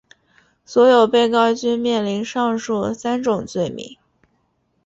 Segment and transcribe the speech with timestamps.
[0.65, 3.97] 所有被告均面临上述三项罪名。